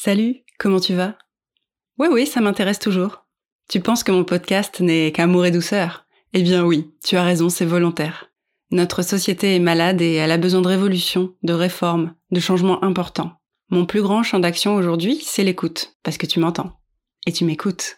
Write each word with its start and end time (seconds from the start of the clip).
Salut, 0.00 0.44
comment 0.60 0.78
tu 0.78 0.94
vas? 0.94 1.18
Oui, 1.98 2.06
oui, 2.08 2.24
ça 2.24 2.40
m'intéresse 2.40 2.78
toujours. 2.78 3.26
Tu 3.68 3.80
penses 3.80 4.04
que 4.04 4.12
mon 4.12 4.22
podcast 4.22 4.78
n'est 4.78 5.10
qu'amour 5.10 5.44
et 5.44 5.50
douceur? 5.50 6.06
Eh 6.34 6.42
bien 6.42 6.64
oui, 6.64 6.92
tu 7.02 7.16
as 7.16 7.24
raison, 7.24 7.48
c'est 7.48 7.64
volontaire. 7.64 8.30
Notre 8.70 9.02
société 9.02 9.56
est 9.56 9.58
malade 9.58 10.00
et 10.00 10.12
elle 10.12 10.30
a 10.30 10.38
besoin 10.38 10.60
de 10.60 10.68
révolution, 10.68 11.34
de 11.42 11.52
réformes, 11.52 12.14
de 12.30 12.38
changements 12.38 12.84
importants. 12.84 13.32
Mon 13.70 13.86
plus 13.86 14.00
grand 14.00 14.22
champ 14.22 14.38
d'action 14.38 14.76
aujourd'hui, 14.76 15.20
c'est 15.20 15.42
l'écoute, 15.42 15.96
parce 16.04 16.16
que 16.16 16.26
tu 16.26 16.38
m'entends. 16.38 16.78
Et 17.26 17.32
tu 17.32 17.44
m'écoutes. 17.44 17.96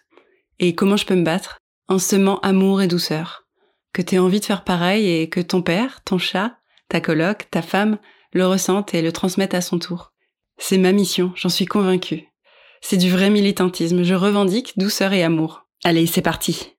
Et 0.59 0.75
comment 0.75 0.97
je 0.97 1.05
peux 1.05 1.17
me 1.17 1.23
battre? 1.23 1.59
En 1.87 1.99
semant 1.99 2.39
amour 2.39 2.81
et 2.81 2.89
douceur. 2.89 3.47
Que 3.93 4.01
tu 4.01 4.15
aies 4.15 4.21
envie 4.21 4.41
de 4.41 4.47
faire 4.47 4.65
pareil 4.65 5.07
et 5.07 5.29
que 5.29 5.41
ton 5.41 5.61
père, 5.61 6.03
ton 6.03 6.17
chat, 6.17 6.57
ta 6.89 7.03
coloc, 7.03 7.51
ta 7.51 7.61
femme 7.61 7.99
le 8.33 8.47
ressentent 8.47 8.95
et 8.95 9.03
le 9.03 9.13
transmettent 9.13 9.53
à 9.53 9.61
son 9.61 9.79
tour. 9.79 10.10
C'est 10.63 10.77
ma 10.77 10.93
mission, 10.93 11.33
j'en 11.37 11.49
suis 11.49 11.65
convaincue. 11.65 12.29
C'est 12.83 12.99
du 12.99 13.11
vrai 13.11 13.31
militantisme, 13.31 14.03
je 14.03 14.15
revendique 14.15 14.79
douceur 14.79 15.15
et 15.15 15.25
amour. 15.25 15.67
Allez, 15.85 16.07
c'est 16.07 16.21
parti. 16.21 16.77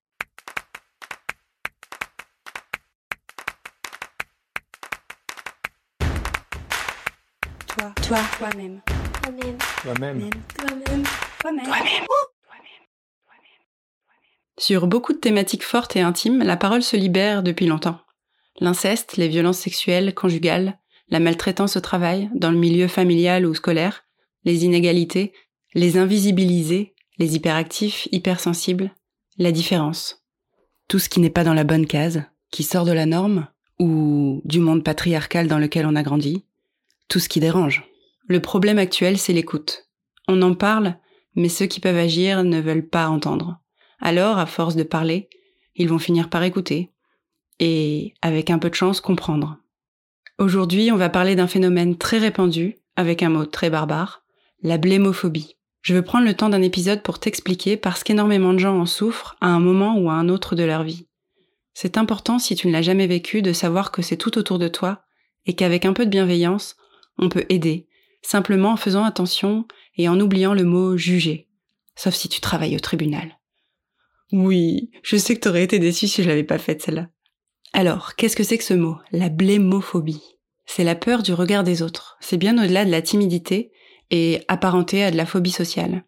Toi, 7.67 7.91
toi, 8.07 8.19
toi-même. 8.37 8.81
Toi-même. 9.23 9.57
Toi-même. 9.81 10.29
Toi-même. 10.57 11.03
Toi-même. 11.39 11.65
Toi-même. 11.65 12.05
Sur 14.59 14.85
beaucoup 14.85 15.13
de 15.13 15.17
thématiques 15.17 15.65
fortes 15.65 15.95
et 15.95 16.01
intimes, 16.01 16.43
la 16.43 16.55
parole 16.55 16.83
se 16.83 16.95
libère 16.95 17.41
depuis 17.41 17.65
longtemps. 17.65 17.99
L'inceste, 18.59 19.17
les 19.17 19.27
violences 19.27 19.57
sexuelles, 19.57 20.13
conjugales, 20.13 20.77
la 21.11 21.19
maltraitance 21.19 21.77
au 21.77 21.81
travail, 21.81 22.29
dans 22.33 22.51
le 22.51 22.57
milieu 22.57 22.87
familial 22.87 23.45
ou 23.45 23.53
scolaire, 23.53 24.05
les 24.45 24.65
inégalités, 24.65 25.33
les 25.75 25.97
invisibilisés, 25.97 26.95
les 27.19 27.35
hyperactifs, 27.35 28.07
hypersensibles, 28.11 28.95
la 29.37 29.51
différence. 29.51 30.23
Tout 30.87 30.99
ce 30.99 31.09
qui 31.09 31.19
n'est 31.19 31.29
pas 31.29 31.43
dans 31.43 31.53
la 31.53 31.65
bonne 31.65 31.85
case, 31.85 32.23
qui 32.49 32.63
sort 32.63 32.85
de 32.85 32.91
la 32.91 33.05
norme, 33.05 33.47
ou 33.79 34.41
du 34.45 34.59
monde 34.59 34.83
patriarcal 34.83 35.47
dans 35.47 35.59
lequel 35.59 35.85
on 35.85 35.95
a 35.95 36.03
grandi, 36.03 36.45
tout 37.07 37.19
ce 37.19 37.29
qui 37.29 37.39
dérange. 37.39 37.83
Le 38.27 38.39
problème 38.39 38.77
actuel, 38.77 39.17
c'est 39.17 39.33
l'écoute. 39.33 39.89
On 40.27 40.41
en 40.41 40.53
parle, 40.53 40.95
mais 41.35 41.49
ceux 41.49 41.65
qui 41.65 41.79
peuvent 41.79 41.97
agir 41.97 42.43
ne 42.43 42.59
veulent 42.61 42.87
pas 42.87 43.07
entendre. 43.09 43.59
Alors, 43.99 44.37
à 44.37 44.45
force 44.45 44.75
de 44.75 44.83
parler, 44.83 45.29
ils 45.75 45.89
vont 45.89 45.99
finir 45.99 46.29
par 46.29 46.43
écouter, 46.43 46.91
et, 47.59 48.13
avec 48.21 48.49
un 48.49 48.59
peu 48.59 48.69
de 48.69 48.75
chance, 48.75 49.01
comprendre. 49.01 49.57
Aujourd'hui, 50.41 50.91
on 50.91 50.97
va 50.97 51.09
parler 51.09 51.35
d'un 51.35 51.45
phénomène 51.45 51.95
très 51.95 52.17
répandu, 52.17 52.77
avec 52.95 53.21
un 53.21 53.29
mot 53.29 53.45
très 53.45 53.69
barbare, 53.69 54.23
la 54.63 54.79
blémophobie. 54.79 55.55
Je 55.83 55.93
veux 55.93 56.01
prendre 56.01 56.25
le 56.25 56.33
temps 56.33 56.49
d'un 56.49 56.63
épisode 56.63 57.03
pour 57.03 57.19
t'expliquer 57.19 57.77
parce 57.77 58.03
qu'énormément 58.03 58.51
de 58.51 58.57
gens 58.57 58.79
en 58.79 58.87
souffrent 58.87 59.37
à 59.39 59.49
un 59.49 59.59
moment 59.59 59.99
ou 59.99 60.09
à 60.09 60.13
un 60.13 60.29
autre 60.29 60.55
de 60.55 60.63
leur 60.63 60.81
vie. 60.81 61.05
C'est 61.75 61.95
important 61.95 62.39
si 62.39 62.55
tu 62.55 62.65
ne 62.65 62.71
l'as 62.71 62.81
jamais 62.81 63.05
vécu 63.05 63.43
de 63.43 63.53
savoir 63.53 63.91
que 63.91 64.01
c'est 64.01 64.17
tout 64.17 64.39
autour 64.39 64.57
de 64.57 64.67
toi 64.67 65.03
et 65.45 65.53
qu'avec 65.53 65.85
un 65.85 65.93
peu 65.93 66.05
de 66.05 66.09
bienveillance, 66.09 66.75
on 67.19 67.29
peut 67.29 67.45
aider, 67.49 67.87
simplement 68.23 68.71
en 68.71 68.77
faisant 68.77 69.03
attention 69.03 69.67
et 69.95 70.09
en 70.09 70.19
oubliant 70.19 70.55
le 70.55 70.63
mot 70.63 70.97
juger. 70.97 71.49
Sauf 71.95 72.15
si 72.15 72.29
tu 72.29 72.41
travailles 72.41 72.75
au 72.75 72.79
tribunal. 72.79 73.37
Oui, 74.31 74.89
je 75.03 75.17
sais 75.17 75.35
que 75.35 75.41
t'aurais 75.41 75.63
été 75.63 75.77
déçu 75.77 76.07
si 76.07 76.23
je 76.23 76.27
l'avais 76.27 76.43
pas 76.43 76.57
faite 76.57 76.81
celle-là. 76.81 77.09
Alors, 77.73 78.15
qu'est-ce 78.15 78.35
que 78.35 78.43
c'est 78.43 78.57
que 78.57 78.63
ce 78.63 78.73
mot 78.73 78.97
La 79.11 79.29
blémophobie? 79.29 80.30
C'est 80.65 80.83
la 80.83 80.95
peur 80.95 81.23
du 81.23 81.33
regard 81.33 81.63
des 81.63 81.81
autres. 81.81 82.17
C'est 82.19 82.37
bien 82.37 82.57
au-delà 82.57 82.85
de 82.85 82.91
la 82.91 83.01
timidité 83.01 83.71
et 84.09 84.43
apparenté 84.47 85.03
à 85.03 85.11
de 85.11 85.17
la 85.17 85.25
phobie 85.25 85.51
sociale. 85.51 86.03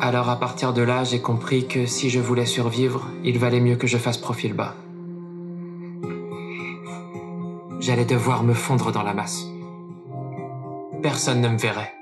Alors 0.00 0.28
à 0.28 0.38
partir 0.38 0.72
de 0.72 0.82
là, 0.82 1.04
j'ai 1.04 1.20
compris 1.20 1.66
que 1.66 1.86
si 1.86 2.10
je 2.10 2.20
voulais 2.20 2.46
survivre, 2.46 3.08
il 3.24 3.38
valait 3.38 3.60
mieux 3.60 3.76
que 3.76 3.86
je 3.86 3.98
fasse 3.98 4.18
profil 4.18 4.52
bas. 4.52 4.74
J'allais 7.80 8.04
devoir 8.04 8.44
me 8.44 8.54
fondre 8.54 8.92
dans 8.92 9.02
la 9.02 9.14
masse. 9.14 9.44
Personne 11.02 11.40
ne 11.40 11.48
me 11.48 11.58
verrait. 11.58 11.92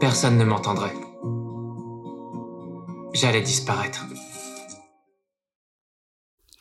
Personne 0.00 0.36
ne 0.36 0.44
m'entendrait. 0.44 0.94
J'allais 3.12 3.42
disparaître. 3.42 4.06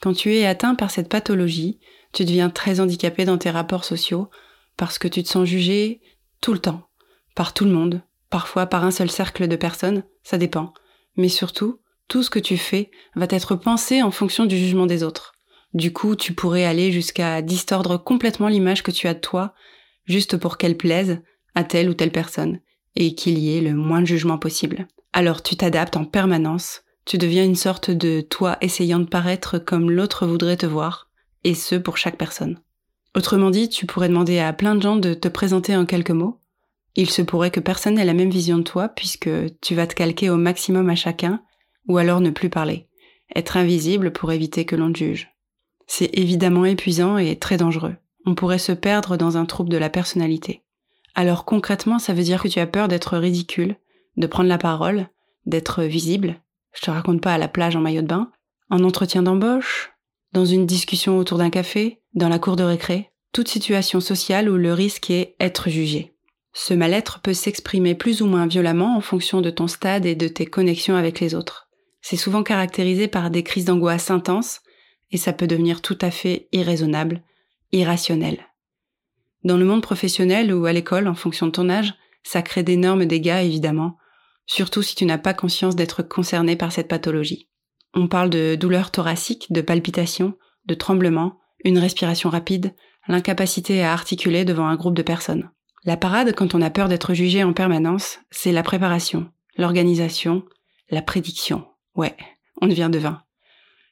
Quand 0.03 0.11
tu 0.11 0.35
es 0.35 0.45
atteint 0.45 0.75
par 0.75 0.91
cette 0.91 1.07
pathologie, 1.07 1.79
tu 2.11 2.25
deviens 2.25 2.49
très 2.49 2.81
handicapé 2.81 3.23
dans 3.23 3.37
tes 3.37 3.49
rapports 3.49 3.85
sociaux 3.85 4.29
parce 4.75 4.97
que 4.97 5.07
tu 5.07 5.23
te 5.23 5.29
sens 5.29 5.47
jugé 5.47 6.01
tout 6.41 6.51
le 6.51 6.59
temps, 6.59 6.89
par 7.35 7.53
tout 7.53 7.63
le 7.63 7.71
monde, 7.71 8.01
parfois 8.29 8.65
par 8.65 8.83
un 8.83 8.91
seul 8.91 9.09
cercle 9.09 9.47
de 9.47 9.55
personnes, 9.55 10.03
ça 10.21 10.37
dépend. 10.37 10.73
Mais 11.15 11.29
surtout, 11.29 11.79
tout 12.09 12.21
ce 12.21 12.29
que 12.29 12.39
tu 12.39 12.57
fais 12.57 12.91
va 13.15 13.27
être 13.29 13.55
pensé 13.55 14.03
en 14.03 14.11
fonction 14.11 14.45
du 14.45 14.57
jugement 14.57 14.87
des 14.87 15.03
autres. 15.03 15.35
Du 15.73 15.93
coup, 15.93 16.17
tu 16.17 16.33
pourrais 16.33 16.65
aller 16.65 16.91
jusqu'à 16.91 17.41
distordre 17.41 17.95
complètement 17.95 18.49
l'image 18.49 18.83
que 18.83 18.91
tu 18.91 19.07
as 19.07 19.13
de 19.13 19.21
toi, 19.21 19.53
juste 20.03 20.35
pour 20.35 20.57
qu'elle 20.57 20.75
plaise 20.75 21.21
à 21.55 21.63
telle 21.63 21.89
ou 21.89 21.93
telle 21.93 22.11
personne, 22.11 22.59
et 22.97 23.15
qu'il 23.15 23.39
y 23.39 23.57
ait 23.57 23.61
le 23.61 23.73
moins 23.73 24.01
de 24.01 24.07
jugement 24.07 24.37
possible. 24.37 24.85
Alors 25.13 25.41
tu 25.41 25.55
t'adaptes 25.55 25.95
en 25.95 26.03
permanence, 26.03 26.81
tu 27.05 27.17
deviens 27.17 27.43
une 27.43 27.55
sorte 27.55 27.91
de 27.91 28.21
toi 28.21 28.57
essayant 28.61 28.99
de 28.99 29.05
paraître 29.05 29.59
comme 29.59 29.91
l'autre 29.91 30.25
voudrait 30.25 30.57
te 30.57 30.65
voir, 30.65 31.09
et 31.43 31.53
ce 31.53 31.75
pour 31.75 31.97
chaque 31.97 32.17
personne. 32.17 32.59
Autrement 33.15 33.51
dit, 33.51 33.69
tu 33.69 33.85
pourrais 33.85 34.07
demander 34.07 34.39
à 34.39 34.53
plein 34.53 34.75
de 34.75 34.81
gens 34.81 34.95
de 34.95 35.13
te 35.13 35.27
présenter 35.27 35.75
en 35.75 35.85
quelques 35.85 36.11
mots. 36.11 36.39
Il 36.95 37.09
se 37.09 37.21
pourrait 37.21 37.51
que 37.51 37.59
personne 37.59 37.95
n'ait 37.95 38.05
la 38.05 38.13
même 38.13 38.29
vision 38.29 38.57
de 38.57 38.63
toi 38.63 38.89
puisque 38.89 39.29
tu 39.61 39.75
vas 39.75 39.87
te 39.87 39.95
calquer 39.95 40.29
au 40.29 40.37
maximum 40.37 40.89
à 40.89 40.95
chacun, 40.95 41.41
ou 41.87 41.97
alors 41.97 42.21
ne 42.21 42.29
plus 42.29 42.49
parler. 42.49 42.87
Être 43.35 43.57
invisible 43.57 44.11
pour 44.13 44.31
éviter 44.31 44.65
que 44.65 44.75
l'on 44.75 44.91
te 44.91 44.99
juge. 44.99 45.29
C'est 45.87 46.17
évidemment 46.17 46.65
épuisant 46.65 47.17
et 47.17 47.37
très 47.37 47.57
dangereux. 47.57 47.95
On 48.25 48.35
pourrait 48.35 48.57
se 48.57 48.71
perdre 48.71 49.17
dans 49.17 49.37
un 49.37 49.45
trouble 49.45 49.69
de 49.69 49.77
la 49.77 49.89
personnalité. 49.89 50.63
Alors 51.13 51.45
concrètement, 51.45 51.99
ça 51.99 52.13
veut 52.13 52.23
dire 52.23 52.41
que 52.41 52.47
tu 52.47 52.59
as 52.59 52.67
peur 52.67 52.87
d'être 52.87 53.17
ridicule, 53.17 53.75
de 54.17 54.27
prendre 54.27 54.49
la 54.49 54.57
parole, 54.57 55.09
d'être 55.45 55.83
visible. 55.83 56.41
Je 56.73 56.81
te 56.81 56.91
raconte 56.91 57.21
pas 57.21 57.33
à 57.33 57.37
la 57.37 57.47
plage 57.47 57.75
en 57.75 57.81
maillot 57.81 58.01
de 58.01 58.07
bain, 58.07 58.31
en 58.69 58.83
entretien 58.83 59.23
d'embauche, 59.23 59.91
dans 60.31 60.45
une 60.45 60.65
discussion 60.65 61.17
autour 61.17 61.37
d'un 61.37 61.49
café, 61.49 62.01
dans 62.13 62.29
la 62.29 62.39
cour 62.39 62.55
de 62.55 62.63
récré, 62.63 63.11
toute 63.31 63.47
situation 63.47 63.99
sociale 63.99 64.49
où 64.49 64.57
le 64.57 64.73
risque 64.73 65.09
est 65.09 65.35
être 65.39 65.69
jugé. 65.69 66.13
Ce 66.53 66.73
mal-être 66.73 67.19
peut 67.21 67.33
s'exprimer 67.33 67.95
plus 67.95 68.21
ou 68.21 68.27
moins 68.27 68.45
violemment 68.45 68.95
en 68.95 69.01
fonction 69.01 69.41
de 69.41 69.49
ton 69.49 69.67
stade 69.67 70.05
et 70.05 70.15
de 70.15 70.27
tes 70.27 70.45
connexions 70.45 70.95
avec 70.95 71.19
les 71.19 71.33
autres. 71.33 71.67
C'est 72.01 72.17
souvent 72.17 72.43
caractérisé 72.43 73.07
par 73.07 73.31
des 73.31 73.43
crises 73.43 73.65
d'angoisse 73.65 74.11
intenses 74.11 74.61
et 75.11 75.17
ça 75.17 75.33
peut 75.33 75.47
devenir 75.47 75.81
tout 75.81 75.97
à 76.01 76.11
fait 76.11 76.47
irraisonnable, 76.51 77.21
irrationnel. 77.71 78.47
Dans 79.43 79.57
le 79.57 79.65
monde 79.65 79.81
professionnel 79.81 80.53
ou 80.53 80.65
à 80.65 80.73
l'école, 80.73 81.07
en 81.07 81.15
fonction 81.15 81.47
de 81.47 81.51
ton 81.51 81.69
âge, 81.69 81.95
ça 82.23 82.41
crée 82.41 82.63
d'énormes 82.63 83.05
dégâts 83.05 83.41
évidemment, 83.43 83.97
surtout 84.45 84.81
si 84.81 84.95
tu 84.95 85.05
n'as 85.05 85.17
pas 85.17 85.33
conscience 85.33 85.75
d'être 85.75 86.03
concerné 86.03 86.55
par 86.55 86.71
cette 86.71 86.87
pathologie. 86.87 87.49
On 87.93 88.07
parle 88.07 88.29
de 88.29 88.55
douleurs 88.55 88.91
thoraciques, 88.91 89.51
de 89.51 89.61
palpitations, 89.61 90.35
de 90.65 90.73
tremblements, 90.73 91.39
une 91.63 91.77
respiration 91.77 92.29
rapide, 92.29 92.73
l'incapacité 93.07 93.83
à 93.83 93.93
articuler 93.93 94.45
devant 94.45 94.67
un 94.67 94.75
groupe 94.75 94.95
de 94.95 95.01
personnes. 95.01 95.51
La 95.85 95.97
parade, 95.97 96.33
quand 96.33 96.55
on 96.55 96.61
a 96.61 96.69
peur 96.69 96.87
d'être 96.87 97.13
jugé 97.13 97.43
en 97.43 97.53
permanence, 97.53 98.19
c'est 98.31 98.53
la 98.53 98.63
préparation, 98.63 99.29
l'organisation, 99.57 100.43
la 100.89 101.01
prédiction. 101.01 101.65
Ouais, 101.95 102.15
on 102.61 102.67
devient 102.67 102.89
devin. 102.91 103.21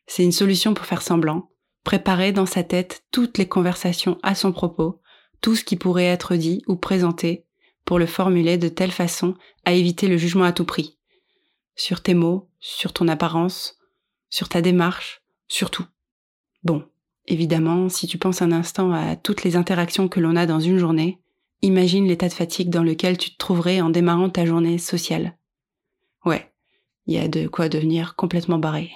C'est 0.08 0.24
une 0.24 0.32
solution 0.32 0.74
pour 0.74 0.86
faire 0.86 1.02
semblant, 1.02 1.50
préparer 1.84 2.32
dans 2.32 2.46
sa 2.46 2.64
tête 2.64 3.04
toutes 3.12 3.38
les 3.38 3.48
conversations 3.48 4.18
à 4.24 4.36
son 4.36 4.52
propos, 4.52 5.02
tout 5.42 5.56
ce 5.56 5.64
qui 5.64 5.76
pourrait 5.76 6.06
être 6.06 6.36
dit 6.36 6.64
ou 6.68 6.76
présenté, 6.76 7.46
pour 7.92 8.00
le 8.00 8.06
formuler 8.06 8.58
de 8.58 8.70
telle 8.70 8.90
façon 8.90 9.36
à 9.66 9.74
éviter 9.74 10.08
le 10.08 10.16
jugement 10.16 10.46
à 10.46 10.54
tout 10.54 10.64
prix. 10.64 10.98
Sur 11.76 12.02
tes 12.02 12.14
mots, 12.14 12.48
sur 12.62 12.94
ton 12.94 13.10
apparence, 13.10 13.76
sur 14.30 14.48
ta 14.48 14.62
démarche, 14.62 15.22
sur 15.50 15.70
tout. 15.70 15.84
Bon, 16.64 16.86
Évidemment, 17.28 17.90
si 17.90 18.08
tu 18.08 18.18
penses 18.18 18.42
un 18.42 18.54
instant 18.54 18.94
à 18.94 19.18
toutes 19.18 19.44
les 19.44 19.58
interactions 19.58 20.08
que 20.08 20.22
l'on 20.22 20.38
a 20.38 20.46
dans 20.46 20.62
une 20.62 20.78
journée, 20.78 21.20
imagine 21.62 22.08
l'état 22.08 22.30
de 22.30 22.34
fatigue 22.34 22.70
dans 22.70 22.82
lequel 22.82 23.18
tu 23.18 23.32
te 23.32 23.38
trouverais 23.38 23.82
en 23.82 23.90
démarrant 23.90 24.30
ta 24.30 24.46
journée 24.46 24.78
sociale. 24.78 25.38
Ouais, 26.24 26.50
il 27.08 27.16
y 27.16 27.20
a 27.20 27.28
de 27.28 27.50
quoi 27.50 27.68
devenir 27.68 28.16
complètement 28.16 28.58
barré. 28.58 28.90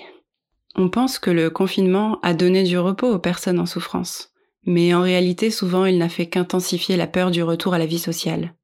On 0.75 0.88
pense 0.88 1.19
que 1.19 1.31
le 1.31 1.50
confinement 1.50 2.18
a 2.21 2.33
donné 2.33 2.63
du 2.63 2.77
repos 2.77 3.12
aux 3.13 3.19
personnes 3.19 3.59
en 3.59 3.65
souffrance, 3.65 4.31
mais 4.65 4.94
en 4.94 5.01
réalité 5.01 5.51
souvent 5.51 5.83
il 5.83 5.98
n'a 5.98 6.07
fait 6.07 6.27
qu'intensifier 6.27 6.95
la 6.95 7.07
peur 7.07 7.30
du 7.30 7.44
retour 7.44 7.74
à 7.74 7.77
la 7.77 7.86
vie 7.86 8.00
sociale, 8.00 8.56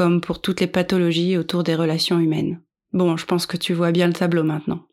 comme 0.00 0.22
pour 0.22 0.40
toutes 0.40 0.62
les 0.62 0.66
pathologies 0.66 1.36
autour 1.36 1.62
des 1.62 1.74
relations 1.74 2.18
humaines. 2.18 2.62
Bon, 2.94 3.18
je 3.18 3.26
pense 3.26 3.44
que 3.44 3.58
tu 3.58 3.74
vois 3.74 3.92
bien 3.92 4.06
le 4.06 4.14
tableau 4.14 4.42
maintenant. 4.42 4.86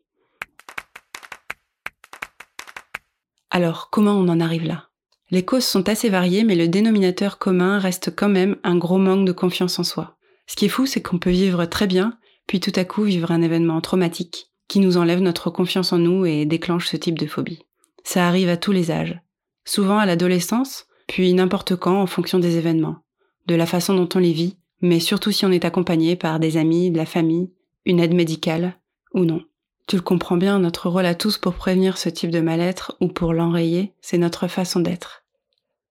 Alors, 3.48 3.88
comment 3.88 4.12
on 4.12 4.28
en 4.28 4.38
arrive 4.38 4.66
là? 4.66 4.90
Les 5.30 5.46
causes 5.46 5.64
sont 5.64 5.88
assez 5.88 6.10
variées, 6.10 6.44
mais 6.44 6.56
le 6.56 6.68
dénominateur 6.68 7.38
commun 7.38 7.78
reste 7.78 8.14
quand 8.14 8.28
même 8.28 8.56
un 8.64 8.76
gros 8.76 8.98
manque 8.98 9.24
de 9.24 9.32
confiance 9.32 9.78
en 9.78 9.82
soi. 9.82 10.18
Ce 10.46 10.56
qui 10.56 10.66
est 10.66 10.68
fou, 10.68 10.84
c'est 10.84 11.00
qu'on 11.00 11.18
peut 11.18 11.30
vivre 11.30 11.64
très 11.64 11.86
bien, 11.86 12.18
puis 12.46 12.60
tout 12.60 12.72
à 12.74 12.84
coup 12.84 13.04
vivre 13.04 13.32
un 13.32 13.40
événement 13.40 13.80
traumatique 13.80 14.50
qui 14.68 14.78
nous 14.78 14.98
enlève 14.98 15.20
notre 15.20 15.48
confiance 15.48 15.94
en 15.94 15.98
nous 15.98 16.26
et 16.26 16.44
déclenche 16.44 16.86
ce 16.86 16.98
type 16.98 17.18
de 17.18 17.26
phobie. 17.26 17.64
Ça 18.04 18.28
arrive 18.28 18.50
à 18.50 18.58
tous 18.58 18.72
les 18.72 18.90
âges. 18.90 19.18
Souvent 19.64 19.96
à 19.96 20.04
l'adolescence, 20.04 20.84
puis 21.06 21.32
n'importe 21.32 21.76
quand 21.76 21.98
en 21.98 22.06
fonction 22.06 22.38
des 22.38 22.58
événements, 22.58 23.06
de 23.46 23.54
la 23.54 23.64
façon 23.64 23.94
dont 23.94 24.10
on 24.14 24.18
les 24.18 24.34
vit, 24.34 24.58
mais 24.80 25.00
surtout 25.00 25.32
si 25.32 25.44
on 25.44 25.50
est 25.50 25.64
accompagné 25.64 26.16
par 26.16 26.40
des 26.40 26.56
amis, 26.56 26.90
de 26.90 26.96
la 26.96 27.06
famille, 27.06 27.50
une 27.84 28.00
aide 28.00 28.14
médicale 28.14 28.76
ou 29.14 29.24
non. 29.24 29.42
Tu 29.86 29.96
le 29.96 30.02
comprends 30.02 30.36
bien, 30.36 30.58
notre 30.58 30.90
rôle 30.90 31.06
à 31.06 31.14
tous 31.14 31.38
pour 31.38 31.54
prévenir 31.54 31.96
ce 31.96 32.10
type 32.10 32.30
de 32.30 32.40
mal-être 32.40 32.96
ou 33.00 33.08
pour 33.08 33.32
l'enrayer, 33.32 33.94
c'est 34.00 34.18
notre 34.18 34.46
façon 34.46 34.80
d'être. 34.80 35.24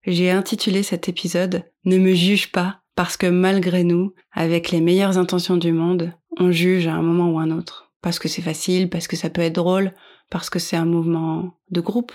J'ai 0.05 0.29
intitulé 0.29 0.83
cet 0.83 1.09
épisode 1.09 1.63
Ne 1.83 1.97
me 1.97 2.13
juge 2.13 2.51
pas 2.51 2.81
parce 2.95 3.17
que 3.17 3.27
malgré 3.27 3.83
nous, 3.83 4.13
avec 4.31 4.71
les 4.71 4.81
meilleures 4.81 5.17
intentions 5.17 5.57
du 5.57 5.71
monde, 5.71 6.13
on 6.39 6.51
juge 6.51 6.87
à 6.87 6.93
un 6.93 7.01
moment 7.01 7.31
ou 7.31 7.39
un 7.39 7.51
autre. 7.51 7.91
Parce 8.01 8.19
que 8.19 8.27
c'est 8.27 8.41
facile, 8.41 8.89
parce 8.89 9.07
que 9.07 9.15
ça 9.15 9.29
peut 9.29 9.41
être 9.41 9.55
drôle, 9.55 9.93
parce 10.29 10.49
que 10.49 10.59
c'est 10.59 10.77
un 10.77 10.85
mouvement 10.85 11.57
de 11.71 11.81
groupe. 11.81 12.11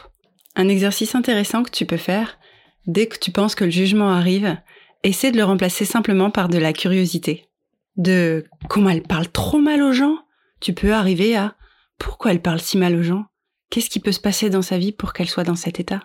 Un 0.54 0.68
exercice 0.68 1.14
intéressant 1.14 1.62
que 1.62 1.70
tu 1.70 1.86
peux 1.86 1.96
faire, 1.96 2.38
dès 2.86 3.06
que 3.06 3.18
tu 3.18 3.30
penses 3.30 3.54
que 3.54 3.64
le 3.64 3.70
jugement 3.70 4.10
arrive, 4.10 4.56
essaie 5.02 5.32
de 5.32 5.36
le 5.36 5.44
remplacer 5.44 5.84
simplement 5.84 6.30
par 6.30 6.48
de 6.48 6.58
la 6.58 6.72
curiosité. 6.72 7.48
De 7.96 8.44
comment 8.68 8.90
elle 8.90 9.02
parle 9.02 9.28
trop 9.28 9.58
mal 9.58 9.82
aux 9.82 9.92
gens, 9.92 10.18
tu 10.60 10.72
peux 10.72 10.92
arriver 10.92 11.36
à 11.36 11.56
pourquoi 11.98 12.30
elle 12.30 12.42
parle 12.42 12.60
si 12.60 12.78
mal 12.78 12.96
aux 12.96 13.02
gens? 13.02 13.26
Qu'est-ce 13.70 13.90
qui 13.90 14.00
peut 14.00 14.12
se 14.12 14.20
passer 14.20 14.50
dans 14.50 14.62
sa 14.62 14.78
vie 14.78 14.92
pour 14.92 15.12
qu'elle 15.12 15.28
soit 15.28 15.44
dans 15.44 15.56
cet 15.56 15.80
état? 15.80 16.02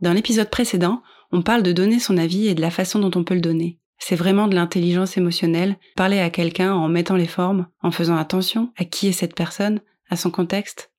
Dans 0.00 0.12
l'épisode 0.12 0.50
précédent, 0.50 1.02
on 1.30 1.42
parle 1.42 1.62
de 1.62 1.72
donner 1.72 1.98
son 1.98 2.16
avis 2.18 2.48
et 2.48 2.54
de 2.54 2.60
la 2.60 2.70
façon 2.70 2.98
dont 2.98 3.10
on 3.18 3.24
peut 3.24 3.34
le 3.34 3.40
donner. 3.40 3.78
C'est 3.98 4.16
vraiment 4.16 4.48
de 4.48 4.54
l'intelligence 4.54 5.16
émotionnelle, 5.16 5.76
parler 5.94 6.18
à 6.18 6.30
quelqu'un 6.30 6.74
en 6.74 6.88
mettant 6.88 7.16
les 7.16 7.28
formes, 7.28 7.68
en 7.82 7.92
faisant 7.92 8.16
attention 8.16 8.72
à 8.76 8.84
qui 8.84 9.06
est 9.06 9.12
cette 9.12 9.34
personne, 9.34 9.80
à 10.10 10.16
son 10.16 10.30
contexte. 10.30 10.90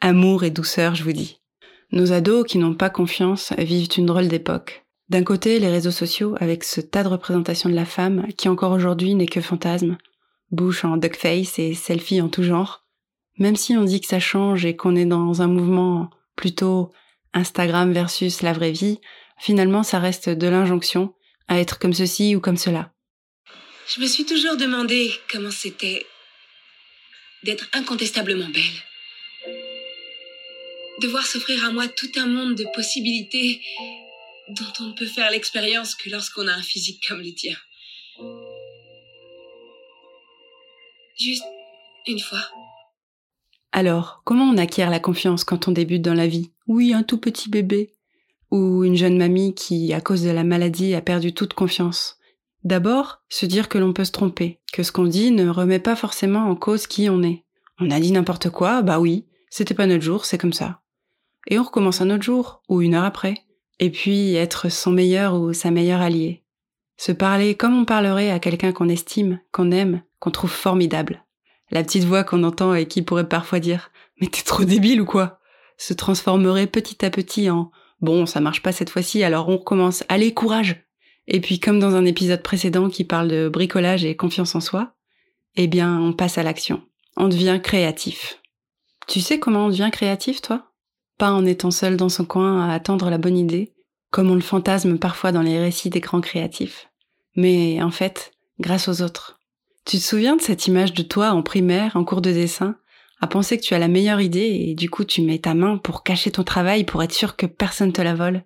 Amour 0.00 0.42
et 0.42 0.50
douceur, 0.50 0.94
je 0.94 1.04
vous 1.04 1.12
dis. 1.12 1.42
Nos 1.92 2.12
ados 2.12 2.46
qui 2.46 2.58
n'ont 2.58 2.74
pas 2.74 2.90
confiance 2.90 3.52
vivent 3.58 3.88
une 3.96 4.06
drôle 4.06 4.28
d'époque. 4.28 4.85
D'un 5.08 5.22
côté, 5.22 5.60
les 5.60 5.68
réseaux 5.68 5.92
sociaux, 5.92 6.34
avec 6.40 6.64
ce 6.64 6.80
tas 6.80 7.04
de 7.04 7.08
représentations 7.08 7.68
de 7.68 7.74
la 7.74 7.84
femme 7.84 8.26
qui 8.36 8.48
encore 8.48 8.72
aujourd'hui 8.72 9.14
n'est 9.14 9.26
que 9.26 9.40
fantasme, 9.40 9.98
bouche 10.50 10.84
en 10.84 10.96
duckface 10.96 11.58
et 11.58 11.74
selfie 11.74 12.20
en 12.20 12.28
tout 12.28 12.42
genre, 12.42 12.84
même 13.38 13.56
si 13.56 13.76
on 13.76 13.84
dit 13.84 14.00
que 14.00 14.08
ça 14.08 14.18
change 14.18 14.64
et 14.64 14.74
qu'on 14.74 14.96
est 14.96 15.04
dans 15.04 15.42
un 15.42 15.46
mouvement 15.46 16.10
plutôt 16.34 16.92
Instagram 17.34 17.92
versus 17.92 18.42
la 18.42 18.52
vraie 18.52 18.72
vie, 18.72 19.00
finalement 19.38 19.84
ça 19.84 20.00
reste 20.00 20.28
de 20.28 20.48
l'injonction 20.48 21.14
à 21.46 21.60
être 21.60 21.78
comme 21.78 21.92
ceci 21.92 22.34
ou 22.34 22.40
comme 22.40 22.56
cela. 22.56 22.92
Je 23.86 24.00
me 24.00 24.06
suis 24.06 24.24
toujours 24.24 24.56
demandé 24.56 25.12
comment 25.30 25.52
c'était 25.52 26.04
d'être 27.44 27.68
incontestablement 27.74 28.48
belle. 28.48 29.52
De 31.00 31.06
voir 31.06 31.24
s'offrir 31.24 31.64
à 31.64 31.70
moi 31.70 31.86
tout 31.86 32.10
un 32.16 32.26
monde 32.26 32.56
de 32.56 32.64
possibilités 32.74 33.60
dont 34.48 34.72
on 34.80 34.84
ne 34.84 34.92
peut 34.92 35.06
faire 35.06 35.30
l'expérience 35.30 35.94
que 35.94 36.10
lorsqu'on 36.10 36.46
a 36.46 36.52
un 36.52 36.62
physique 36.62 37.04
comme 37.08 37.20
le 37.20 37.34
tien. 37.34 37.56
Juste 41.18 41.44
une 42.06 42.20
fois. 42.20 42.42
Alors, 43.72 44.22
comment 44.24 44.44
on 44.44 44.58
acquiert 44.58 44.90
la 44.90 45.00
confiance 45.00 45.44
quand 45.44 45.68
on 45.68 45.72
débute 45.72 46.02
dans 46.02 46.14
la 46.14 46.26
vie? 46.26 46.52
Oui, 46.66 46.92
un 46.94 47.02
tout 47.02 47.18
petit 47.18 47.50
bébé. 47.50 47.92
Ou 48.50 48.84
une 48.84 48.96
jeune 48.96 49.18
mamie 49.18 49.54
qui, 49.54 49.92
à 49.92 50.00
cause 50.00 50.22
de 50.22 50.30
la 50.30 50.44
maladie, 50.44 50.94
a 50.94 51.00
perdu 51.00 51.34
toute 51.34 51.54
confiance. 51.54 52.16
D'abord, 52.64 53.22
se 53.28 53.46
dire 53.46 53.68
que 53.68 53.78
l'on 53.78 53.92
peut 53.92 54.04
se 54.04 54.12
tromper, 54.12 54.60
que 54.72 54.82
ce 54.82 54.92
qu'on 54.92 55.04
dit 55.04 55.30
ne 55.30 55.48
remet 55.48 55.78
pas 55.78 55.96
forcément 55.96 56.48
en 56.48 56.56
cause 56.56 56.86
qui 56.86 57.08
on 57.10 57.22
est. 57.22 57.44
On 57.78 57.90
a 57.90 58.00
dit 58.00 58.12
n'importe 58.12 58.50
quoi, 58.50 58.82
bah 58.82 58.98
oui, 58.98 59.26
c'était 59.50 59.74
pas 59.74 59.86
notre 59.86 60.02
jour, 60.02 60.24
c'est 60.24 60.38
comme 60.38 60.52
ça. 60.52 60.80
Et 61.48 61.58
on 61.58 61.62
recommence 61.62 62.00
un 62.00 62.10
autre 62.10 62.24
jour, 62.24 62.62
ou 62.68 62.82
une 62.82 62.94
heure 62.94 63.04
après. 63.04 63.45
Et 63.78 63.90
puis 63.90 64.34
être 64.34 64.70
son 64.70 64.90
meilleur 64.90 65.34
ou 65.34 65.52
sa 65.52 65.70
meilleure 65.70 66.00
alliée. 66.00 66.44
Se 66.96 67.12
parler 67.12 67.54
comme 67.54 67.78
on 67.78 67.84
parlerait 67.84 68.30
à 68.30 68.38
quelqu'un 68.38 68.72
qu'on 68.72 68.88
estime, 68.88 69.40
qu'on 69.52 69.70
aime, 69.70 70.02
qu'on 70.18 70.30
trouve 70.30 70.50
formidable 70.50 71.26
la 71.70 71.82
petite 71.82 72.04
voix 72.04 72.24
qu'on 72.24 72.44
entend 72.44 72.74
et 72.74 72.86
qui 72.86 73.02
pourrait 73.02 73.28
parfois 73.28 73.60
dire 73.60 73.90
Mais 74.20 74.28
t'es 74.28 74.42
trop 74.42 74.64
débile 74.64 75.00
ou 75.00 75.04
quoi? 75.06 75.40
se 75.78 75.92
transformerait 75.92 76.66
petit 76.66 77.04
à 77.04 77.10
petit 77.10 77.50
en 77.50 77.70
Bon, 78.00 78.24
ça 78.24 78.40
marche 78.40 78.62
pas 78.62 78.72
cette 78.72 78.88
fois-ci, 78.88 79.22
alors 79.22 79.48
on 79.50 79.58
recommence. 79.58 80.04
Allez, 80.08 80.32
courage 80.32 80.86
Et 81.28 81.40
puis, 81.40 81.60
comme 81.60 81.78
dans 81.78 81.94
un 81.94 82.06
épisode 82.06 82.42
précédent 82.42 82.88
qui 82.88 83.04
parle 83.04 83.28
de 83.28 83.48
bricolage 83.48 84.04
et 84.04 84.16
confiance 84.16 84.54
en 84.54 84.60
soi, 84.60 84.94
eh 85.54 85.66
bien, 85.66 85.98
on 86.00 86.14
passe 86.14 86.38
à 86.38 86.42
l'action. 86.42 86.82
On 87.16 87.28
devient 87.28 87.60
créatif. 87.62 88.40
Tu 89.06 89.20
sais 89.20 89.38
comment 89.38 89.66
on 89.66 89.68
devient 89.68 89.90
créatif, 89.92 90.40
toi? 90.40 90.65
Pas 91.18 91.32
en 91.32 91.46
étant 91.46 91.70
seul 91.70 91.96
dans 91.96 92.08
son 92.08 92.24
coin 92.24 92.68
à 92.68 92.74
attendre 92.74 93.08
la 93.10 93.18
bonne 93.18 93.38
idée, 93.38 93.72
comme 94.10 94.30
on 94.30 94.34
le 94.34 94.40
fantasme 94.40 94.98
parfois 94.98 95.32
dans 95.32 95.42
les 95.42 95.58
récits 95.58 95.90
des 95.90 96.00
grands 96.00 96.20
créatifs, 96.20 96.88
mais 97.36 97.82
en 97.82 97.90
fait, 97.90 98.32
grâce 98.60 98.88
aux 98.88 99.02
autres. 99.02 99.38
Tu 99.84 99.98
te 99.98 100.02
souviens 100.02 100.36
de 100.36 100.42
cette 100.42 100.66
image 100.66 100.94
de 100.94 101.02
toi 101.02 101.30
en 101.30 101.42
primaire, 101.42 101.96
en 101.96 102.04
cours 102.04 102.20
de 102.20 102.32
dessin, 102.32 102.76
à 103.20 103.26
penser 103.26 103.56
que 103.56 103.62
tu 103.62 103.74
as 103.74 103.78
la 103.78 103.88
meilleure 103.88 104.20
idée 104.20 104.66
et 104.68 104.74
du 104.74 104.90
coup 104.90 105.04
tu 105.04 105.22
mets 105.22 105.38
ta 105.38 105.54
main 105.54 105.78
pour 105.78 106.02
cacher 106.02 106.30
ton 106.30 106.44
travail 106.44 106.84
pour 106.84 107.02
être 107.02 107.14
sûr 107.14 107.36
que 107.36 107.46
personne 107.46 107.92
te 107.92 108.02
la 108.02 108.14
vole? 108.14 108.44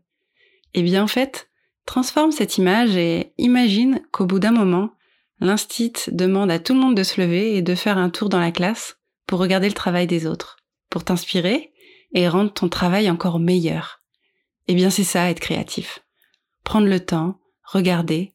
Eh 0.75 0.83
bien 0.83 1.03
en 1.03 1.09
fait, 1.09 1.49
transforme 1.87 2.31
cette 2.31 2.59
image 2.59 2.97
et 2.97 3.33
imagine 3.39 4.01
qu'au 4.13 4.27
bout 4.27 4.39
d'un 4.39 4.53
moment, 4.53 4.91
l'instit 5.41 5.93
demande 6.13 6.51
à 6.51 6.61
tout 6.61 6.75
le 6.75 6.81
monde 6.81 6.97
de 6.97 7.03
se 7.03 7.21
lever 7.21 7.57
et 7.57 7.63
de 7.63 7.75
faire 7.75 7.99
un 7.99 8.11
tour 8.11 8.29
dans 8.29 8.39
la 8.39 8.53
classe 8.53 8.99
pour 9.27 9.41
regarder 9.41 9.67
le 9.67 9.75
travail 9.75 10.07
des 10.07 10.27
autres, 10.27 10.59
pour 10.89 11.03
t'inspirer 11.03 11.73
et 12.13 12.29
rendre 12.29 12.53
ton 12.53 12.69
travail 12.69 13.11
encore 13.11 13.39
meilleur. 13.39 14.01
Eh 14.69 14.75
bien 14.75 14.91
c'est 14.91 15.05
ça 15.05 15.31
être 15.31 15.41
créatif. 15.41 16.05
Prendre 16.65 16.87
le 16.87 17.01
temps, 17.01 17.41
regarder, 17.65 18.33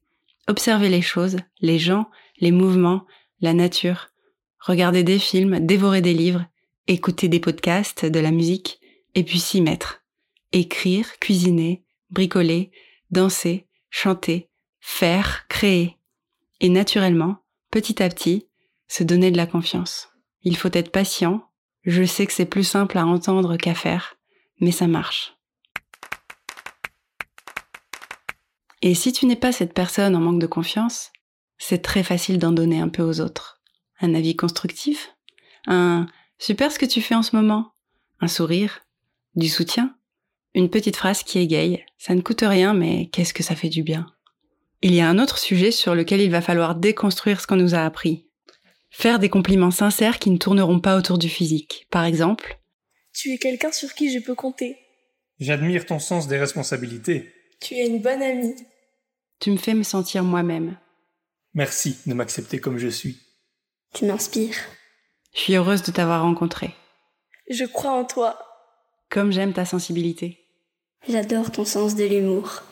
observer 0.48 0.90
les 0.90 1.02
choses, 1.02 1.38
les 1.62 1.80
gens 1.80 2.08
les 2.38 2.52
mouvements, 2.52 3.06
la 3.42 3.54
nature, 3.54 4.10
regarder 4.60 5.04
des 5.04 5.20
films, 5.20 5.66
dévorer 5.66 6.02
des 6.02 6.14
livres, 6.14 6.46
écouter 6.88 7.28
des 7.28 7.40
podcasts, 7.40 8.06
de 8.06 8.20
la 8.20 8.32
musique, 8.32 8.80
et 9.14 9.24
puis 9.24 9.40
s'y 9.40 9.62
mettre. 9.62 10.04
Écrire, 10.52 11.18
cuisiner, 11.20 11.84
bricoler, 12.10 12.72
danser, 13.12 13.68
chanter, 13.90 14.50
faire, 14.80 15.48
créer. 15.48 15.98
Et 16.60 16.70
naturellement, 16.70 17.38
petit 17.72 18.02
à 18.02 18.10
petit, 18.10 18.48
se 18.88 19.04
donner 19.04 19.32
de 19.32 19.38
la 19.38 19.48
confiance. 19.48 20.10
Il 20.44 20.56
faut 20.58 20.70
être 20.74 20.92
patient. 20.92 21.45
Je 21.86 22.04
sais 22.04 22.26
que 22.26 22.34
c'est 22.34 22.46
plus 22.46 22.64
simple 22.64 22.98
à 22.98 23.06
entendre 23.06 23.58
qu'à 23.58 23.76
faire, 23.76 24.16
mais 24.60 24.72
ça 24.72 24.88
marche. 24.88 25.36
Et 28.82 28.96
si 28.96 29.14
tu 29.14 29.26
n'es 29.26 29.36
pas 29.36 29.52
cette 29.52 29.74
personne 29.74 30.16
en 30.16 30.20
manque 30.20 30.42
de 30.42 30.48
confiance, 30.48 31.12
c'est 31.58 31.82
très 31.82 32.04
facile 32.04 32.40
d'en 32.40 32.52
donner 32.52 32.80
un 32.80 32.90
peu 32.90 33.04
aux 33.04 33.20
autres. 33.20 33.62
Un 34.00 34.14
avis 34.14 34.36
constructif, 34.36 35.16
un 35.68 36.08
super 36.38 36.72
ce 36.72 36.80
que 36.80 36.86
tu 36.86 37.02
fais 37.02 37.16
en 37.16 37.24
ce 37.24 37.36
moment, 37.36 37.74
un 38.20 38.28
sourire, 38.28 38.82
du 39.36 39.48
soutien, 39.48 39.96
une 40.54 40.70
petite 40.70 40.96
phrase 40.96 41.24
qui 41.24 41.40
égaye. 41.40 41.86
Ça 41.98 42.16
ne 42.16 42.22
coûte 42.22 42.44
rien, 42.44 42.74
mais 42.74 43.10
qu'est-ce 43.12 43.34
que 43.34 43.44
ça 43.44 43.56
fait 43.56 43.70
du 43.70 43.84
bien. 43.84 44.08
Il 44.82 44.94
y 44.94 45.02
a 45.02 45.10
un 45.10 45.20
autre 45.20 45.38
sujet 45.38 45.72
sur 45.72 45.96
lequel 45.96 46.22
il 46.22 46.32
va 46.32 46.42
falloir 46.42 46.76
déconstruire 46.76 47.42
ce 47.42 47.48
qu'on 47.48 47.56
nous 47.56 47.76
a 47.76 47.86
appris. 47.86 48.25
Faire 48.90 49.20
des 49.20 49.30
compliments 49.30 49.72
sincères 49.72 50.20
qui 50.20 50.30
ne 50.30 50.38
tourneront 50.38 50.80
pas 50.80 50.98
autour 50.98 51.18
du 51.18 51.30
physique. 51.30 51.88
Par 51.92 52.06
exemple, 52.06 52.60
Tu 53.14 53.32
es 53.34 53.38
quelqu'un 53.38 53.72
sur 53.72 53.94
qui 53.94 54.12
je 54.12 54.20
peux 54.20 54.36
compter. 54.36 54.78
J'admire 55.40 55.86
ton 55.86 56.00
sens 56.00 56.28
des 56.28 56.38
responsabilités. 56.38 57.34
Tu 57.62 57.76
es 57.76 57.88
une 57.88 58.02
bonne 58.02 58.22
amie. 58.22 58.56
Tu 59.40 59.52
me 59.52 59.58
fais 59.58 59.74
me 59.74 59.84
sentir 59.84 60.24
moi-même. 60.24 60.78
Merci 61.54 61.98
de 62.06 62.14
m'accepter 62.14 62.60
comme 62.60 62.78
je 62.78 62.88
suis. 62.88 63.18
Tu 63.94 64.06
m'inspires. 64.06 64.58
Je 65.34 65.40
suis 65.40 65.56
heureuse 65.56 65.84
de 65.84 65.92
t'avoir 65.92 66.22
rencontré. 66.22 66.74
Je 67.50 67.66
crois 67.66 67.92
en 67.92 68.06
toi. 68.06 68.40
Comme 69.10 69.32
j'aime 69.32 69.54
ta 69.54 69.66
sensibilité. 69.66 70.40
J'adore 71.08 71.52
ton 71.52 71.66
sens 71.66 71.96
de 71.96 72.06
l'humour. 72.06 72.64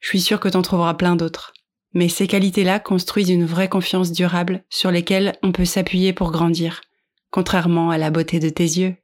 Je 0.00 0.08
suis 0.08 0.20
sûre 0.20 0.40
que 0.40 0.48
t'en 0.48 0.62
trouveras 0.62 0.94
plein 0.94 1.16
d'autres. 1.16 1.52
Mais 1.96 2.10
ces 2.10 2.26
qualités-là 2.26 2.78
construisent 2.78 3.30
une 3.30 3.46
vraie 3.46 3.70
confiance 3.70 4.12
durable 4.12 4.62
sur 4.68 4.90
lesquelles 4.90 5.34
on 5.42 5.50
peut 5.50 5.64
s'appuyer 5.64 6.12
pour 6.12 6.30
grandir, 6.30 6.82
contrairement 7.30 7.88
à 7.88 7.96
la 7.96 8.10
beauté 8.10 8.38
de 8.38 8.50
tes 8.50 8.64
yeux. 8.64 8.96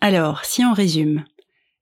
Alors, 0.00 0.44
si 0.44 0.64
on 0.64 0.72
résume, 0.72 1.24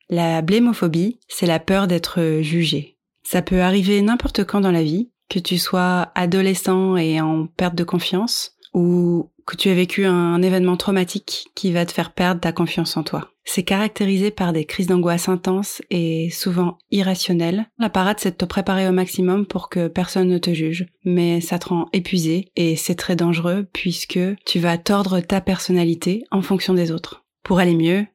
la 0.09 0.41
blémophobie, 0.41 1.21
c'est 1.29 1.45
la 1.45 1.59
peur 1.59 1.89
d'être 1.89 2.39
jugé. 2.41 2.97
Ça 3.23 3.43
peut 3.43 3.61
arriver 3.61 4.01
n'importe 4.01 4.45
quand 4.45 4.63
dans 4.63 4.73
la 4.73 4.83
vie, 4.83 5.11
que 5.29 5.39
tu 5.39 5.59
sois 5.59 6.11
adolescent 6.15 6.97
et 6.97 7.21
en 7.21 7.49
perte 7.49 7.75
de 7.75 7.85
confiance, 7.85 8.57
ou 8.73 9.31
que 9.51 9.57
tu 9.57 9.69
as 9.69 9.75
vécu 9.75 10.05
un 10.05 10.41
événement 10.43 10.77
traumatique 10.77 11.49
qui 11.55 11.73
va 11.73 11.85
te 11.85 11.93
faire 11.93 12.13
perdre 12.13 12.41
ta 12.41 12.53
confiance 12.53 12.97
en 12.97 13.03
toi. 13.03 13.33
C'est 13.45 13.65
caractérisé 13.65 14.31
par 14.31 14.53
des 14.53 14.65
crises 14.65 14.87
d'angoisse 14.87 15.29
intenses 15.29 15.83
et 15.91 16.31
souvent 16.31 16.79
irrationnelles. 16.93 17.67
La 17.79 17.91
parade, 17.91 18.19
c'est 18.21 18.31
de 18.31 18.37
te 18.37 18.45
préparer 18.45 18.89
au 18.89 18.93
maximum 18.93 19.47
pour 19.47 19.69
que 19.69 19.89
personne 19.89 20.29
ne 20.29 20.39
te 20.39 20.55
juge. 20.55 20.87
Mais 21.05 21.41
ça 21.41 21.59
te 21.59 21.71
rend 21.71 21.89
épuisé 21.93 22.53
et 22.55 22.77
c'est 22.77 22.95
très 22.95 23.17
dangereux 23.17 23.67
puisque 23.73 24.21
tu 24.47 24.61
vas 24.61 24.79
tordre 24.79 25.19
ta 25.19 25.41
personnalité 25.41 26.23
en 26.31 26.43
fonction 26.43 26.75
des 26.75 26.93
autres. 26.93 27.25
Pour 27.43 27.59
aller 27.59 27.75
mieux, 27.75 28.07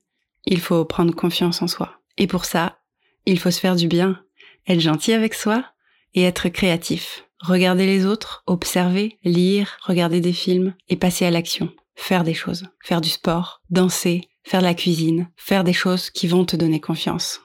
il 0.45 0.61
faut 0.61 0.85
prendre 0.85 1.13
confiance 1.13 1.61
en 1.61 1.67
soi. 1.67 1.99
Et 2.17 2.27
pour 2.27 2.45
ça, 2.45 2.79
il 3.25 3.39
faut 3.39 3.51
se 3.51 3.59
faire 3.59 3.75
du 3.75 3.89
bien, 3.89 4.21
être 4.67 4.79
gentil 4.79 5.11
avec 5.11 5.33
soi 5.33 5.65
et 6.13 6.23
être 6.23 6.47
créatif. 6.47 7.24
Regarder 7.39 7.85
les 7.85 8.05
autres, 8.05 8.43
observer, 8.47 9.17
lire, 9.23 9.77
regarder 9.83 10.21
des 10.21 10.33
films 10.33 10.73
et 10.89 10.95
passer 10.95 11.25
à 11.25 11.31
l'action. 11.31 11.69
Faire 11.95 12.23
des 12.23 12.33
choses, 12.33 12.65
faire 12.83 13.01
du 13.01 13.09
sport, 13.09 13.61
danser, 13.69 14.29
faire 14.43 14.61
de 14.61 14.65
la 14.65 14.73
cuisine, 14.73 15.29
faire 15.35 15.63
des 15.63 15.73
choses 15.73 16.09
qui 16.09 16.27
vont 16.27 16.45
te 16.45 16.55
donner 16.55 16.79
confiance. 16.79 17.41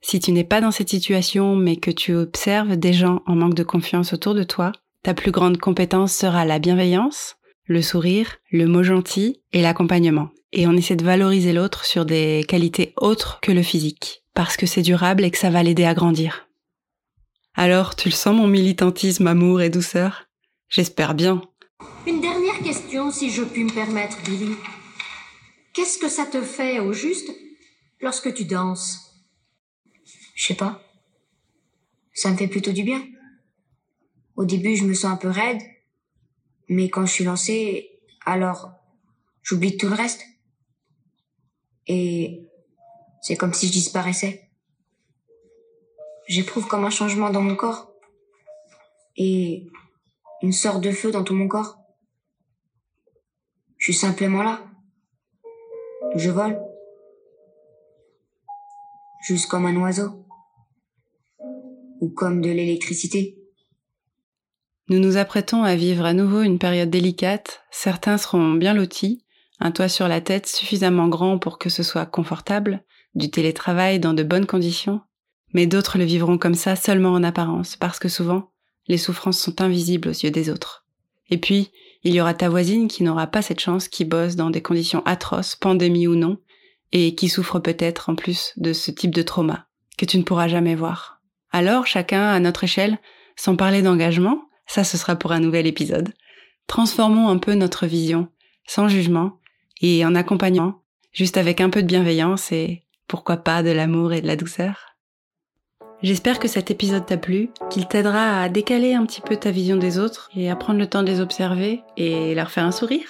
Si 0.00 0.20
tu 0.20 0.32
n'es 0.32 0.44
pas 0.44 0.60
dans 0.60 0.70
cette 0.70 0.90
situation 0.90 1.56
mais 1.56 1.76
que 1.76 1.90
tu 1.90 2.14
observes 2.14 2.76
des 2.76 2.92
gens 2.92 3.22
en 3.26 3.34
manque 3.34 3.54
de 3.54 3.62
confiance 3.62 4.12
autour 4.12 4.34
de 4.34 4.44
toi, 4.44 4.72
ta 5.02 5.14
plus 5.14 5.32
grande 5.32 5.58
compétence 5.58 6.12
sera 6.12 6.44
la 6.44 6.58
bienveillance, 6.58 7.36
le 7.64 7.82
sourire, 7.82 8.36
le 8.50 8.66
mot 8.66 8.82
gentil 8.82 9.40
et 9.52 9.62
l'accompagnement. 9.62 10.28
Et 10.52 10.66
on 10.66 10.72
essaie 10.72 10.96
de 10.96 11.04
valoriser 11.04 11.52
l'autre 11.52 11.84
sur 11.84 12.04
des 12.04 12.44
qualités 12.46 12.92
autres 12.96 13.40
que 13.40 13.52
le 13.52 13.62
physique, 13.62 14.22
parce 14.34 14.56
que 14.56 14.66
c'est 14.66 14.82
durable 14.82 15.24
et 15.24 15.30
que 15.30 15.38
ça 15.38 15.50
va 15.50 15.62
l'aider 15.62 15.84
à 15.84 15.94
grandir. 15.94 16.45
Alors, 17.58 17.96
tu 17.96 18.10
le 18.10 18.14
sens 18.14 18.36
mon 18.36 18.46
militantisme, 18.46 19.26
amour 19.26 19.62
et 19.62 19.70
douceur? 19.70 20.28
J'espère 20.68 21.14
bien. 21.14 21.40
Une 22.06 22.20
dernière 22.20 22.58
question, 22.58 23.10
si 23.10 23.30
je 23.30 23.42
puis 23.42 23.64
me 23.64 23.72
permettre, 23.72 24.22
Billy. 24.24 24.54
Qu'est-ce 25.72 25.96
que 25.96 26.10
ça 26.10 26.26
te 26.26 26.42
fait 26.42 26.80
au 26.80 26.92
juste 26.92 27.30
lorsque 28.02 28.34
tu 28.34 28.44
danses? 28.44 29.24
Je 30.34 30.48
sais 30.48 30.54
pas. 30.54 30.82
Ça 32.12 32.30
me 32.30 32.36
fait 32.36 32.46
plutôt 32.46 32.72
du 32.72 32.82
bien. 32.82 33.02
Au 34.36 34.44
début, 34.44 34.76
je 34.76 34.84
me 34.84 34.92
sens 34.92 35.12
un 35.12 35.16
peu 35.16 35.30
raide, 35.30 35.62
mais 36.68 36.90
quand 36.90 37.06
je 37.06 37.12
suis 37.12 37.24
lancée, 37.24 37.88
alors 38.26 38.70
j'oublie 39.42 39.78
tout 39.78 39.88
le 39.88 39.94
reste. 39.94 40.22
Et 41.86 42.42
c'est 43.22 43.36
comme 43.36 43.54
si 43.54 43.68
je 43.68 43.72
disparaissais. 43.72 44.45
J'éprouve 46.28 46.66
comme 46.66 46.84
un 46.84 46.90
changement 46.90 47.30
dans 47.30 47.42
mon 47.42 47.54
corps 47.54 47.92
et 49.16 49.66
une 50.42 50.52
sorte 50.52 50.82
de 50.82 50.90
feu 50.90 51.10
dans 51.10 51.22
tout 51.22 51.34
mon 51.34 51.46
corps. 51.46 51.78
Je 53.78 53.92
suis 53.92 53.94
simplement 53.94 54.42
là. 54.42 54.60
Je 56.16 56.30
vole. 56.30 56.58
Juste 59.22 59.48
comme 59.48 59.66
un 59.66 59.76
oiseau. 59.76 60.26
Ou 62.00 62.10
comme 62.10 62.40
de 62.40 62.50
l'électricité. 62.50 63.38
Nous 64.88 64.98
nous 64.98 65.16
apprêtons 65.16 65.62
à 65.62 65.74
vivre 65.76 66.04
à 66.04 66.12
nouveau 66.12 66.42
une 66.42 66.58
période 66.58 66.90
délicate. 66.90 67.62
Certains 67.70 68.18
seront 68.18 68.52
bien 68.52 68.74
lotis, 68.74 69.24
un 69.60 69.70
toit 69.70 69.88
sur 69.88 70.08
la 70.08 70.20
tête 70.20 70.46
suffisamment 70.46 71.08
grand 71.08 71.38
pour 71.38 71.58
que 71.58 71.68
ce 71.68 71.82
soit 71.82 72.06
confortable, 72.06 72.84
du 73.14 73.30
télétravail 73.30 73.98
dans 73.98 74.14
de 74.14 74.22
bonnes 74.22 74.46
conditions. 74.46 75.00
Mais 75.56 75.66
d'autres 75.66 75.96
le 75.96 76.04
vivront 76.04 76.36
comme 76.36 76.54
ça 76.54 76.76
seulement 76.76 77.12
en 77.12 77.24
apparence, 77.24 77.76
parce 77.76 77.98
que 77.98 78.10
souvent, 78.10 78.50
les 78.88 78.98
souffrances 78.98 79.40
sont 79.40 79.62
invisibles 79.62 80.10
aux 80.10 80.12
yeux 80.12 80.30
des 80.30 80.50
autres. 80.50 80.84
Et 81.30 81.38
puis, 81.38 81.70
il 82.04 82.12
y 82.12 82.20
aura 82.20 82.34
ta 82.34 82.50
voisine 82.50 82.88
qui 82.88 83.02
n'aura 83.02 83.26
pas 83.26 83.40
cette 83.40 83.60
chance, 83.60 83.88
qui 83.88 84.04
bosse 84.04 84.36
dans 84.36 84.50
des 84.50 84.60
conditions 84.60 85.02
atroces, 85.06 85.56
pandémie 85.56 86.08
ou 86.08 86.14
non, 86.14 86.36
et 86.92 87.14
qui 87.14 87.30
souffre 87.30 87.58
peut-être 87.58 88.10
en 88.10 88.16
plus 88.16 88.52
de 88.58 88.74
ce 88.74 88.90
type 88.90 89.14
de 89.14 89.22
trauma 89.22 89.64
que 89.96 90.04
tu 90.04 90.18
ne 90.18 90.24
pourras 90.24 90.46
jamais 90.46 90.74
voir. 90.74 91.22
Alors, 91.52 91.86
chacun 91.86 92.28
à 92.28 92.38
notre 92.38 92.64
échelle, 92.64 92.98
sans 93.34 93.56
parler 93.56 93.80
d'engagement, 93.80 94.42
ça 94.66 94.84
ce 94.84 94.98
sera 94.98 95.16
pour 95.16 95.32
un 95.32 95.40
nouvel 95.40 95.66
épisode, 95.66 96.12
transformons 96.66 97.28
un 97.28 97.38
peu 97.38 97.54
notre 97.54 97.86
vision, 97.86 98.28
sans 98.66 98.88
jugement, 98.88 99.38
et 99.80 100.04
en 100.04 100.16
accompagnant, 100.16 100.82
juste 101.14 101.38
avec 101.38 101.62
un 101.62 101.70
peu 101.70 101.80
de 101.80 101.88
bienveillance 101.88 102.52
et 102.52 102.82
pourquoi 103.08 103.38
pas 103.38 103.62
de 103.62 103.70
l'amour 103.70 104.12
et 104.12 104.20
de 104.20 104.26
la 104.26 104.36
douceur. 104.36 104.85
J'espère 106.06 106.38
que 106.38 106.46
cet 106.46 106.70
épisode 106.70 107.04
t'a 107.04 107.16
plu, 107.16 107.50
qu'il 107.68 107.88
t'aidera 107.88 108.40
à 108.40 108.48
décaler 108.48 108.94
un 108.94 109.04
petit 109.04 109.20
peu 109.20 109.34
ta 109.34 109.50
vision 109.50 109.76
des 109.76 109.98
autres 109.98 110.30
et 110.36 110.48
à 110.48 110.54
prendre 110.54 110.78
le 110.78 110.86
temps 110.86 111.02
de 111.02 111.08
les 111.08 111.20
observer 111.20 111.82
et 111.96 112.32
leur 112.36 112.52
faire 112.52 112.62
un 112.62 112.70
sourire. 112.70 113.08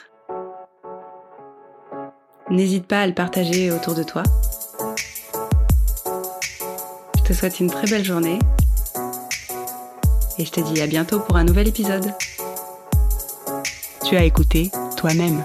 N'hésite 2.48 2.86
pas 2.86 3.02
à 3.02 3.06
le 3.06 3.12
partager 3.12 3.70
autour 3.70 3.94
de 3.94 4.02
toi. 4.02 4.22
Je 7.18 7.22
te 7.22 7.34
souhaite 7.34 7.60
une 7.60 7.70
très 7.70 7.86
belle 7.86 8.02
journée 8.02 8.38
et 10.38 10.46
je 10.46 10.50
te 10.50 10.60
dis 10.60 10.80
à 10.80 10.86
bientôt 10.86 11.20
pour 11.20 11.36
un 11.36 11.44
nouvel 11.44 11.68
épisode. 11.68 12.14
Tu 14.06 14.16
as 14.16 14.24
écouté 14.24 14.70
toi-même. 14.96 15.44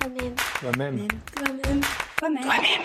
Toi-même. 0.00 0.34
Toi-même. 0.62 1.08
Toi-même. 1.36 1.80
Toi-même. 2.16 2.84